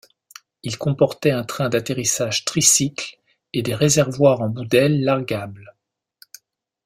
[0.63, 3.19] Il comportait un train d'atterrissage tricycle
[3.53, 5.75] et des réservoirs en bout d’ailes largable.